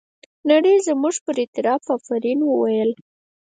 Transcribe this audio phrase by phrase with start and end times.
[0.49, 2.91] نړۍ زموږ پر اعتراف افرین وویل.